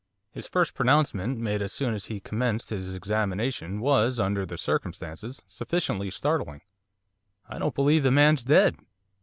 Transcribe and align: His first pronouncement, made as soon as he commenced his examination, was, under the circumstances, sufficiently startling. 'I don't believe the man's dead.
His 0.31 0.47
first 0.47 0.73
pronouncement, 0.73 1.37
made 1.37 1.61
as 1.61 1.71
soon 1.73 1.93
as 1.93 2.05
he 2.05 2.19
commenced 2.19 2.71
his 2.71 2.95
examination, 2.95 3.79
was, 3.79 4.19
under 4.19 4.47
the 4.47 4.57
circumstances, 4.57 5.43
sufficiently 5.45 6.09
startling. 6.09 6.61
'I 7.47 7.59
don't 7.59 7.75
believe 7.75 8.01
the 8.01 8.09
man's 8.09 8.43
dead. 8.43 8.77